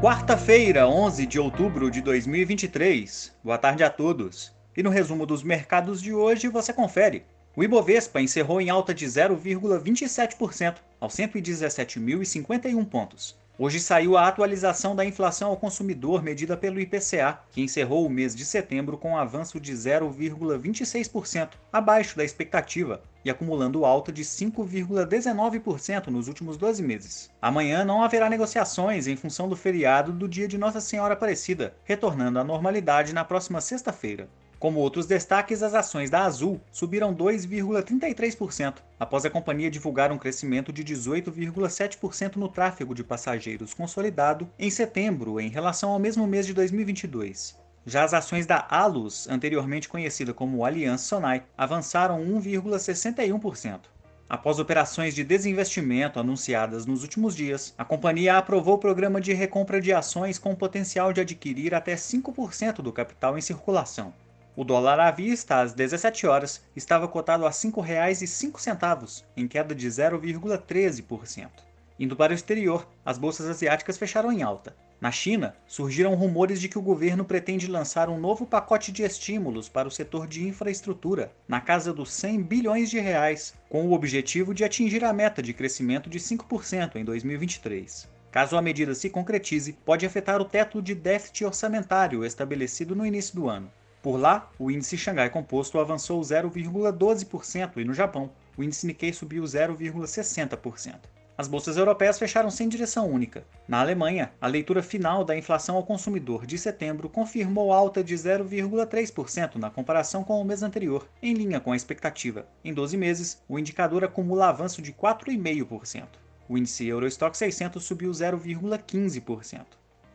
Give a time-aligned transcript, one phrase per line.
[0.00, 3.34] Quarta-feira, 11 de outubro de 2023.
[3.42, 4.54] Boa tarde a todos.
[4.76, 7.24] E no resumo dos mercados de hoje você confere.
[7.56, 13.36] O Ibovespa encerrou em alta de 0,27%, aos 117.051 pontos.
[13.60, 18.32] Hoje saiu a atualização da inflação ao consumidor medida pelo IPCA, que encerrou o mês
[18.32, 26.06] de setembro com um avanço de 0,26%, abaixo da expectativa, e acumulando alta de 5,19%
[26.06, 27.32] nos últimos 12 meses.
[27.42, 32.38] Amanhã não haverá negociações em função do feriado do dia de Nossa Senhora Aparecida, retornando
[32.38, 34.28] à normalidade na próxima sexta-feira.
[34.58, 40.72] Como outros destaques, as ações da Azul subiram 2,33%, após a companhia divulgar um crescimento
[40.72, 46.52] de 18,7% no tráfego de passageiros consolidado em setembro em relação ao mesmo mês de
[46.54, 47.56] 2022.
[47.86, 53.82] Já as ações da Alus, anteriormente conhecida como Aliança Sonai, avançaram 1,61%.
[54.28, 59.80] Após operações de desinvestimento anunciadas nos últimos dias, a companhia aprovou o programa de recompra
[59.80, 64.12] de ações com potencial de adquirir até 5% do capital em circulação.
[64.58, 69.86] O dólar à vista, às 17 horas, estava cotado a R$ 5,05, em queda de
[69.86, 71.48] 0,13%.
[71.96, 74.74] Indo para o exterior, as bolsas asiáticas fecharam em alta.
[75.00, 79.68] Na China, surgiram rumores de que o governo pretende lançar um novo pacote de estímulos
[79.68, 84.52] para o setor de infraestrutura, na casa dos 100 bilhões de reais, com o objetivo
[84.52, 88.08] de atingir a meta de crescimento de 5% em 2023.
[88.32, 93.36] Caso a medida se concretize, pode afetar o teto de déficit orçamentário estabelecido no início
[93.36, 93.70] do ano.
[94.02, 99.42] Por lá, o índice Xangai Composto avançou 0,12% e no Japão, o índice Nikkei subiu
[99.42, 100.94] 0,60%.
[101.38, 103.44] As bolsas europeias fecharam sem direção única.
[103.68, 109.54] Na Alemanha, a leitura final da inflação ao consumidor de setembro confirmou alta de 0,3%
[109.54, 112.44] na comparação com o mês anterior, em linha com a expectativa.
[112.64, 116.06] Em 12 meses, o indicador acumula avanço de 4,5%.
[116.48, 119.64] O índice Eurostock 600 subiu 0,15%.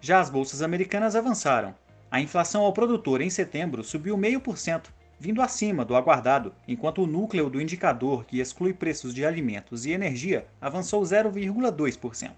[0.02, 1.74] Já as bolsas americanas avançaram.
[2.14, 4.84] A inflação ao produtor em setembro subiu 0,5%,
[5.20, 9.94] vindo acima do aguardado, enquanto o núcleo do indicador, que exclui preços de alimentos e
[9.94, 12.30] energia, avançou 0,2%.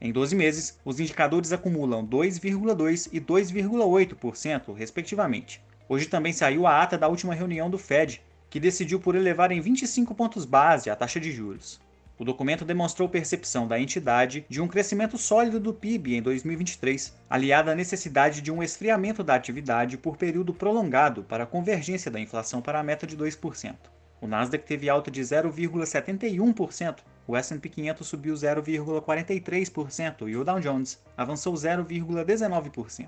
[0.00, 5.62] Em 12 meses, os indicadores acumulam 2,2% e 2,8%, respectivamente.
[5.88, 8.20] Hoje também saiu a ata da última reunião do Fed,
[8.50, 11.80] que decidiu por elevar em 25 pontos base a taxa de juros.
[12.20, 17.72] O documento demonstrou percepção da entidade de um crescimento sólido do PIB em 2023, aliada
[17.72, 22.60] à necessidade de um esfriamento da atividade por período prolongado para a convergência da inflação
[22.60, 23.74] para a meta de 2%.
[24.20, 31.02] O Nasdaq teve alta de 0,71%, o S&P 500 subiu 0,43% e o Dow Jones
[31.16, 33.06] avançou 0,19%.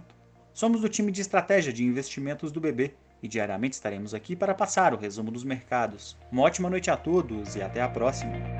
[0.55, 4.94] Somos do time de estratégia de investimentos do BB e diariamente estaremos aqui para passar
[4.94, 6.17] o resumo dos mercados.
[6.31, 8.52] Uma ótima noite a todos e até a próxima!